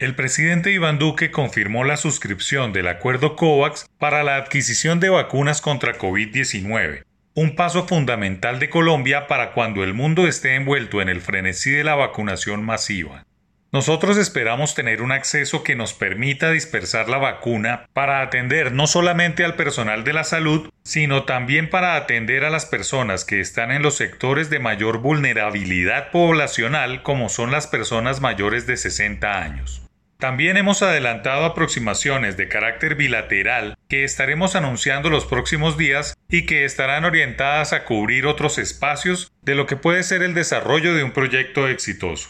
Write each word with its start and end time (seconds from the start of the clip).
El 0.00 0.14
presidente 0.14 0.72
Iván 0.72 0.98
Duque 0.98 1.30
confirmó 1.30 1.84
la 1.84 1.98
suscripción 1.98 2.72
del 2.72 2.88
acuerdo 2.88 3.36
COVAX 3.36 3.84
para 3.98 4.24
la 4.24 4.36
adquisición 4.36 4.98
de 4.98 5.10
vacunas 5.10 5.60
contra 5.60 5.98
COVID-19, 5.98 7.04
un 7.34 7.54
paso 7.54 7.86
fundamental 7.86 8.58
de 8.60 8.70
Colombia 8.70 9.26
para 9.26 9.52
cuando 9.52 9.84
el 9.84 9.92
mundo 9.92 10.26
esté 10.26 10.54
envuelto 10.54 11.02
en 11.02 11.10
el 11.10 11.20
frenesí 11.20 11.70
de 11.70 11.84
la 11.84 11.96
vacunación 11.96 12.64
masiva. 12.64 13.26
Nosotros 13.72 14.16
esperamos 14.16 14.74
tener 14.74 15.02
un 15.02 15.12
acceso 15.12 15.62
que 15.62 15.76
nos 15.76 15.92
permita 15.92 16.50
dispersar 16.50 17.10
la 17.10 17.18
vacuna 17.18 17.86
para 17.92 18.22
atender 18.22 18.72
no 18.72 18.86
solamente 18.86 19.44
al 19.44 19.54
personal 19.54 20.02
de 20.02 20.14
la 20.14 20.24
salud, 20.24 20.70
sino 20.82 21.24
también 21.24 21.68
para 21.68 21.96
atender 21.96 22.44
a 22.44 22.50
las 22.50 22.64
personas 22.64 23.26
que 23.26 23.38
están 23.38 23.70
en 23.70 23.82
los 23.82 23.96
sectores 23.96 24.48
de 24.48 24.60
mayor 24.60 25.00
vulnerabilidad 25.02 26.10
poblacional 26.10 27.02
como 27.02 27.28
son 27.28 27.50
las 27.50 27.66
personas 27.66 28.22
mayores 28.22 28.66
de 28.66 28.78
60 28.78 29.42
años. 29.42 29.82
También 30.20 30.58
hemos 30.58 30.82
adelantado 30.82 31.46
aproximaciones 31.46 32.36
de 32.36 32.46
carácter 32.46 32.94
bilateral 32.94 33.78
que 33.88 34.04
estaremos 34.04 34.54
anunciando 34.54 35.08
los 35.08 35.24
próximos 35.24 35.78
días 35.78 36.14
y 36.28 36.44
que 36.44 36.66
estarán 36.66 37.06
orientadas 37.06 37.72
a 37.72 37.86
cubrir 37.86 38.26
otros 38.26 38.58
espacios 38.58 39.32
de 39.40 39.54
lo 39.54 39.64
que 39.64 39.76
puede 39.76 40.02
ser 40.02 40.22
el 40.22 40.34
desarrollo 40.34 40.94
de 40.94 41.04
un 41.04 41.12
proyecto 41.12 41.68
exitoso. 41.68 42.28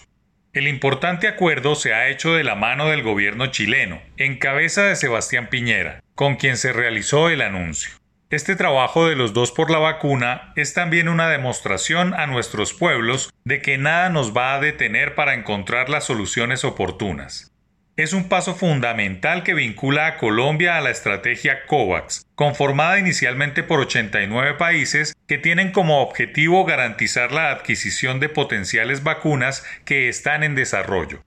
El 0.52 0.68
importante 0.68 1.26
acuerdo 1.26 1.74
se 1.74 1.92
ha 1.92 2.08
hecho 2.08 2.32
de 2.32 2.44
la 2.44 2.54
mano 2.54 2.88
del 2.88 3.02
gobierno 3.02 3.48
chileno, 3.48 4.00
en 4.16 4.38
cabeza 4.38 4.84
de 4.84 4.94
Sebastián 4.94 5.48
Piñera, 5.50 6.00
con 6.14 6.36
quien 6.36 6.58
se 6.58 6.72
realizó 6.72 7.28
el 7.28 7.42
anuncio. 7.42 7.90
Este 8.30 8.54
trabajo 8.54 9.08
de 9.08 9.16
los 9.16 9.32
dos 9.32 9.50
por 9.50 9.68
la 9.68 9.78
vacuna 9.78 10.52
es 10.54 10.74
también 10.74 11.08
una 11.08 11.28
demostración 11.28 12.14
a 12.14 12.28
nuestros 12.28 12.72
pueblos 12.72 13.32
de 13.42 13.60
que 13.60 13.78
nada 13.78 14.10
nos 14.10 14.32
va 14.36 14.54
a 14.54 14.60
detener 14.60 15.16
para 15.16 15.34
encontrar 15.34 15.88
las 15.88 16.04
soluciones 16.04 16.62
oportunas 16.62 17.49
es 18.02 18.12
un 18.12 18.28
paso 18.28 18.54
fundamental 18.54 19.42
que 19.42 19.54
vincula 19.54 20.06
a 20.06 20.16
Colombia 20.16 20.76
a 20.76 20.80
la 20.80 20.90
estrategia 20.90 21.66
COVAX, 21.66 22.26
conformada 22.34 22.98
inicialmente 22.98 23.62
por 23.62 23.80
89 23.80 24.54
países 24.54 25.14
que 25.26 25.38
tienen 25.38 25.70
como 25.72 26.00
objetivo 26.00 26.64
garantizar 26.64 27.32
la 27.32 27.50
adquisición 27.50 28.18
de 28.18 28.28
potenciales 28.28 29.02
vacunas 29.02 29.64
que 29.84 30.08
están 30.08 30.42
en 30.42 30.54
desarrollo. 30.54 31.22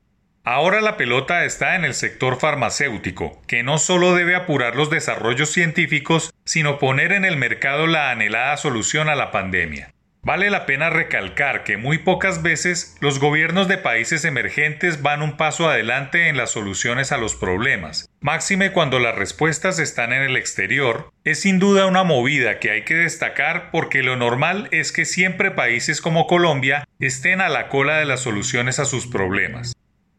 Ahora 0.46 0.82
la 0.82 0.98
pelota 0.98 1.46
está 1.46 1.76
en 1.76 1.86
el 1.86 1.94
sector 1.94 2.40
farmacéutico, 2.40 3.42
que 3.48 3.64
no 3.64 3.78
solo 3.78 4.14
debe 4.14 4.36
apurar 4.36 4.76
los 4.76 4.90
desarrollos 4.90 5.52
científicos, 5.52 6.34
sino 6.44 6.80
poner 6.80 7.14
en 7.14 7.24
el 7.24 7.38
mercado 7.38 7.88
la 7.88 8.12
anhelada 8.12 8.58
solución 8.58 9.08
a 9.08 9.16
la 9.16 9.32
pandemia. 9.32 9.94
Vale 10.26 10.50
la 10.50 10.66
pena 10.66 10.90
recalcar 10.90 11.66
que 11.66 11.76
muy 11.76 11.98
pocas 11.98 12.42
veces 12.42 12.96
los 13.02 13.20
gobiernos 13.20 13.68
de 13.68 13.78
países 13.78 14.24
emergentes 14.24 15.02
van 15.02 15.22
un 15.22 15.36
paso 15.36 15.70
adelante 15.70 16.30
en 16.30 16.38
las 16.38 16.52
soluciones 16.52 17.12
a 17.12 17.18
los 17.18 17.36
problemas. 17.36 18.10
Máxime 18.22 18.72
cuando 18.72 19.00
las 19.00 19.16
respuestas 19.16 19.80
están 19.80 20.14
en 20.14 20.22
el 20.22 20.38
exterior, 20.38 21.12
es 21.26 21.42
sin 21.42 21.60
duda 21.60 21.88
una 21.88 22.06
movida 22.06 22.60
que 22.60 22.72
hay 22.72 22.86
que 22.86 22.96
destacar 22.96 23.70
porque 23.70 24.02
lo 24.02 24.16
normal 24.16 24.70
es 24.72 24.94
que 24.94 25.04
siempre 25.04 25.52
países 25.52 26.00
como 26.00 26.26
Colombia 26.26 26.88
estén 27.02 27.42
a 27.42 27.50
la 27.50 27.68
cola 27.68 27.98
de 27.98 28.06
las 28.06 28.22
soluciones 28.22 28.80
a 28.80 28.86
sus 28.86 29.08
problemas. 29.08 29.74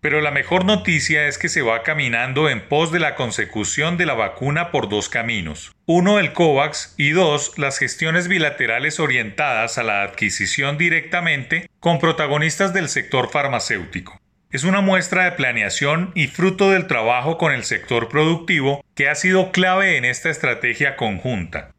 Pero 0.04 0.20
la 0.20 0.30
mejor 0.30 0.66
noticia 0.66 1.28
es 1.28 1.38
que 1.38 1.48
se 1.48 1.62
va 1.62 1.82
caminando 1.82 2.50
en 2.50 2.68
pos 2.68 2.92
de 2.92 3.00
la 3.00 3.14
consecución 3.14 3.96
de 3.96 4.04
la 4.04 4.12
vacuna 4.12 4.70
por 4.70 4.90
dos 4.90 5.08
caminos. 5.08 5.74
Uno, 5.86 6.18
el 6.18 6.34
COVAX 6.34 6.92
y 6.98 7.12
dos, 7.12 7.56
las 7.56 7.78
gestiones 7.78 8.28
bilaterales 8.28 9.00
orientadas 9.00 9.78
a 9.78 9.82
la 9.82 10.02
adquisición 10.02 10.76
directamente 10.76 11.70
con 11.80 12.00
protagonistas 12.00 12.74
del 12.74 12.90
sector 12.90 13.30
farmacéutico. 13.30 14.20
Es 14.50 14.64
una 14.64 14.82
muestra 14.82 15.24
de 15.24 15.32
planeación 15.32 16.12
y 16.14 16.26
fruto 16.26 16.70
del 16.70 16.86
trabajo 16.86 17.38
con 17.38 17.52
el 17.54 17.64
sector 17.64 18.10
productivo 18.10 18.84
que 18.94 19.08
ha 19.08 19.14
sido 19.14 19.52
clave 19.52 19.96
en 19.96 20.04
esta 20.04 20.28
estrategia 20.28 20.96
conjunta. 20.96 21.73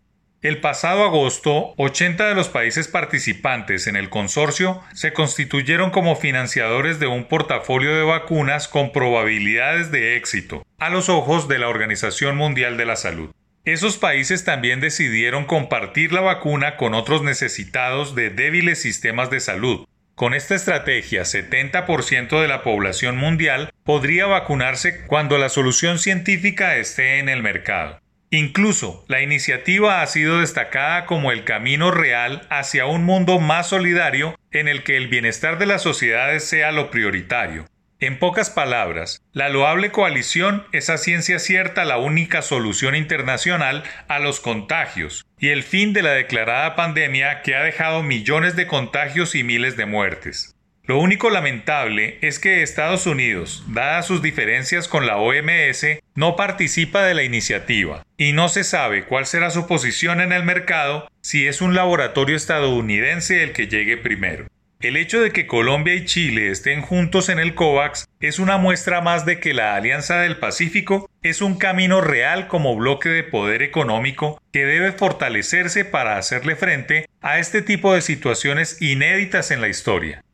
El 0.45 0.59
pasado 0.59 1.03
agosto, 1.03 1.73
80 1.77 2.27
de 2.27 2.35
los 2.35 2.49
países 2.49 2.87
participantes 2.87 3.87
en 3.87 3.95
el 3.95 4.11
consorcio 4.11 4.79
se 4.93 5.11
constituyeron 5.11 5.89
como 5.89 6.15
financiadores 6.15 6.99
de 6.99 7.07
un 7.07 7.23
portafolio 7.23 7.95
de 7.95 8.03
vacunas 8.03 8.67
con 8.67 8.91
probabilidades 8.91 9.89
de 9.89 10.17
éxito, 10.17 10.63
a 10.77 10.91
los 10.91 11.09
ojos 11.09 11.47
de 11.47 11.57
la 11.57 11.67
Organización 11.67 12.37
Mundial 12.37 12.77
de 12.77 12.85
la 12.85 12.95
Salud. 12.95 13.31
Esos 13.63 13.97
países 13.97 14.43
también 14.43 14.81
decidieron 14.81 15.45
compartir 15.45 16.13
la 16.13 16.21
vacuna 16.21 16.77
con 16.77 16.93
otros 16.93 17.23
necesitados 17.23 18.13
de 18.13 18.29
débiles 18.29 18.79
sistemas 18.79 19.31
de 19.31 19.39
salud. 19.39 19.87
Con 20.13 20.35
esta 20.35 20.53
estrategia, 20.53 21.23
70% 21.23 22.39
de 22.39 22.47
la 22.47 22.61
población 22.61 23.17
mundial 23.17 23.73
podría 23.83 24.27
vacunarse 24.27 25.07
cuando 25.07 25.39
la 25.39 25.49
solución 25.49 25.97
científica 25.97 26.77
esté 26.77 27.17
en 27.17 27.29
el 27.29 27.41
mercado. 27.41 27.99
Incluso, 28.31 29.05
la 29.07 29.21
iniciativa 29.21 30.01
ha 30.01 30.07
sido 30.07 30.39
destacada 30.39 31.05
como 31.05 31.31
el 31.31 31.43
camino 31.43 31.91
real 31.91 32.47
hacia 32.49 32.85
un 32.85 33.03
mundo 33.03 33.39
más 33.39 33.69
solidario 33.69 34.35
en 34.51 34.67
el 34.67 34.83
que 34.83 34.97
el 34.97 35.07
bienestar 35.07 35.57
de 35.57 35.65
las 35.65 35.83
sociedades 35.83 36.43
sea 36.43 36.71
lo 36.71 36.89
prioritario. 36.89 37.65
En 38.01 38.19
pocas 38.19 38.49
palabras, 38.49 39.21
la 39.31 39.47
loable 39.47 39.89
coalición 39.91 40.65
es 40.73 40.89
a 40.89 40.97
ciencia 40.97 41.39
cierta 41.39 41.85
la 41.85 41.97
única 41.97 42.41
solución 42.41 42.93
internacional 42.93 43.83
a 44.09 44.19
los 44.19 44.41
contagios 44.41 45.25
y 45.39 45.49
el 45.49 45.63
fin 45.63 45.93
de 45.93 46.01
la 46.01 46.11
declarada 46.11 46.75
pandemia 46.75 47.41
que 47.41 47.55
ha 47.55 47.63
dejado 47.63 48.03
millones 48.03 48.57
de 48.57 48.67
contagios 48.67 49.33
y 49.33 49.43
miles 49.43 49.77
de 49.77 49.85
muertes. 49.85 50.54
Lo 50.87 50.99
único 50.99 51.31
lamentable 51.31 52.19
es 52.21 52.37
que 52.37 52.61
Estados 52.61 53.07
Unidos, 53.07 53.63
dadas 53.69 54.05
sus 54.05 54.21
diferencias 54.21 54.87
con 54.87 55.07
la 55.07 55.17
OMS, 55.17 55.83
no 56.13 56.35
participa 56.35 57.03
de 57.03 57.15
la 57.15 57.23
iniciativa 57.23 58.05
y 58.17 58.33
no 58.33 58.49
se 58.49 58.63
sabe 58.63 59.05
cuál 59.05 59.25
será 59.25 59.49
su 59.49 59.65
posición 59.65 60.21
en 60.21 60.31
el 60.31 60.43
mercado 60.43 61.07
si 61.21 61.47
es 61.47 61.61
un 61.61 61.73
laboratorio 61.73 62.35
estadounidense 62.35 63.41
el 63.41 63.51
que 63.51 63.67
llegue 63.67 63.97
primero. 63.97 64.45
El 64.79 64.95
hecho 64.97 65.21
de 65.21 65.31
que 65.31 65.47
Colombia 65.47 65.95
y 65.95 66.05
Chile 66.05 66.51
estén 66.51 66.83
juntos 66.83 67.29
en 67.29 67.39
el 67.39 67.55
COVAX 67.55 68.07
es 68.19 68.37
una 68.37 68.57
muestra 68.57 69.01
más 69.01 69.25
de 69.25 69.39
que 69.39 69.55
la 69.55 69.75
Alianza 69.75 70.19
del 70.19 70.37
Pacífico 70.37 71.09
es 71.23 71.41
un 71.41 71.57
camino 71.57 72.01
real 72.01 72.47
como 72.47 72.75
bloque 72.75 73.09
de 73.09 73.23
poder 73.23 73.63
económico 73.63 74.39
que 74.53 74.65
debe 74.65 74.91
fortalecerse 74.91 75.83
para 75.83 76.17
hacerle 76.17 76.55
frente 76.55 77.09
a 77.21 77.39
este 77.39 77.63
tipo 77.63 77.95
de 77.95 78.01
situaciones 78.01 78.79
inéditas 78.83 79.49
en 79.49 79.61
la 79.61 79.69
historia 79.69 80.24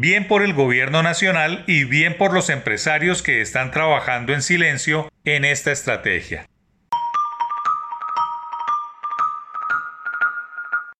bien 0.00 0.26
por 0.26 0.42
el 0.42 0.54
gobierno 0.54 1.02
nacional 1.02 1.62
y 1.66 1.84
bien 1.84 2.16
por 2.16 2.32
los 2.32 2.48
empresarios 2.48 3.22
que 3.22 3.42
están 3.42 3.70
trabajando 3.70 4.32
en 4.32 4.40
silencio 4.40 5.12
en 5.24 5.44
esta 5.44 5.72
estrategia. 5.72 6.49